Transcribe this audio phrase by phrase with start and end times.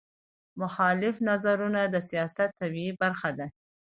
[0.61, 3.47] مخالف نظرونه د سیاست طبیعي برخه ده